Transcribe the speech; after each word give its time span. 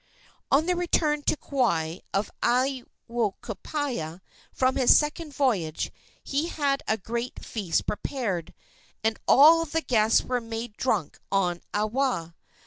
On 0.49 0.65
the 0.65 0.75
return 0.75 1.21
to 1.25 1.37
Kauai 1.37 1.97
of 2.11 2.31
Aiwohikupua 2.41 4.21
from 4.51 4.75
his 4.75 4.97
second 4.97 5.31
voyage 5.35 5.91
he 6.23 6.47
had 6.47 6.81
a 6.87 6.97
great 6.97 7.45
feast 7.45 7.85
prepared, 7.85 8.55
and 9.03 9.19
all 9.27 9.63
the 9.63 9.81
guests 9.81 10.21
were 10.23 10.41
made 10.41 10.75
drunk 10.75 11.19
on 11.31 11.61
awa. 11.71 12.33